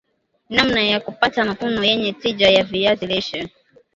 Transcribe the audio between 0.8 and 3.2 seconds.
ya kupata mavuno yenye tija ya viazi